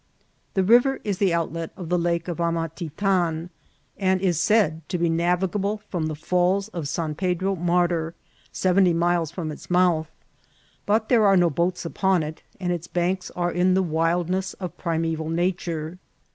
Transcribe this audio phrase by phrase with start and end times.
[0.55, 3.51] The river is the out let of the Lake of Amatitan,
[3.99, 8.15] and is said to be navigable from the Falls of San Pedro Martyr,
[8.51, 10.09] seventy miles from its mouth;
[10.87, 14.75] but there are no boats upon it, and its banks are in the wildness of
[14.75, 15.99] primeval nature.